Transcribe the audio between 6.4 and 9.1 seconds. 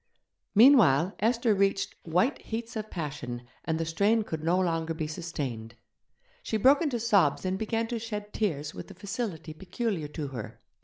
She broke into sobs and began to shed tears with the